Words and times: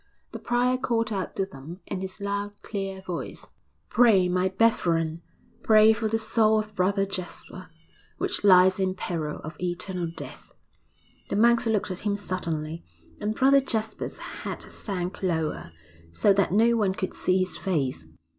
The 0.31 0.39
prior 0.39 0.77
called 0.79 1.13
out 1.13 1.35
to 1.35 1.45
them 1.45 1.81
in 1.85 2.01
his 2.01 2.19
loud, 2.19 2.59
clear 2.63 3.03
voice, 3.03 3.45
'Pray, 3.87 4.27
my 4.27 4.49
brethren, 4.49 5.21
pray 5.61 5.93
for 5.93 6.07
the 6.07 6.17
soul 6.17 6.57
of 6.57 6.73
Brother 6.73 7.05
Jasper, 7.05 7.67
which 8.17 8.43
lies 8.43 8.79
in 8.79 8.95
peril 8.95 9.37
of 9.43 9.55
eternal 9.61 10.07
death.' 10.09 10.55
The 11.29 11.35
monks 11.35 11.67
looked 11.67 11.91
at 11.91 11.99
him 11.99 12.17
suddenly, 12.17 12.83
and 13.19 13.35
Brother 13.35 13.61
Jasper's 13.61 14.17
head 14.17 14.71
sank 14.71 15.21
lower, 15.21 15.71
so 16.11 16.33
that 16.33 16.51
no 16.51 16.75
one 16.75 16.95
could 16.95 17.13
see 17.13 17.37
his 17.37 17.55
face. 17.55 18.07